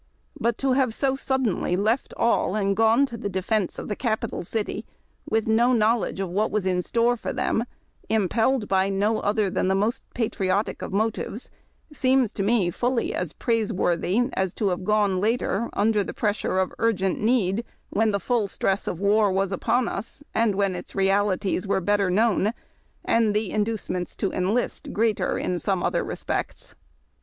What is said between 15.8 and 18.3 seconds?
the pressure of urgent need, when the